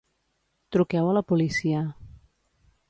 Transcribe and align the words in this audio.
Truqueu 0.75 1.11
a 1.11 1.13
la 1.19 1.23
policia. 1.33 1.85